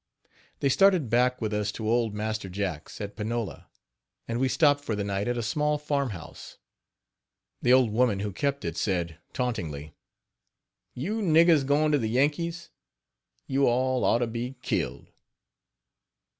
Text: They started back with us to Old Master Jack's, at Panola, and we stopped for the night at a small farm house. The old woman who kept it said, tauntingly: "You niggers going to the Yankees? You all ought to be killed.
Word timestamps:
They 0.61 0.69
started 0.69 1.11
back 1.11 1.39
with 1.43 1.53
us 1.53 1.71
to 1.73 1.87
Old 1.87 2.15
Master 2.15 2.49
Jack's, 2.49 2.99
at 2.99 3.15
Panola, 3.15 3.69
and 4.27 4.39
we 4.39 4.49
stopped 4.49 4.83
for 4.83 4.95
the 4.95 5.03
night 5.03 5.27
at 5.27 5.37
a 5.37 5.43
small 5.43 5.77
farm 5.77 6.09
house. 6.09 6.57
The 7.61 7.71
old 7.73 7.91
woman 7.91 8.21
who 8.21 8.31
kept 8.31 8.65
it 8.65 8.75
said, 8.77 9.19
tauntingly: 9.31 9.93
"You 10.95 11.21
niggers 11.21 11.67
going 11.67 11.91
to 11.91 11.99
the 11.99 12.09
Yankees? 12.09 12.71
You 13.45 13.67
all 13.67 14.03
ought 14.03 14.25
to 14.25 14.25
be 14.27 14.55
killed. 14.63 15.11